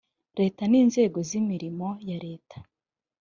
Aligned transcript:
leta 0.39 0.63
n 0.67 0.73
inzego 0.81 1.17
z 1.29 1.31
imirimo 1.39 1.87
ya 2.09 2.17
leta 2.25 2.57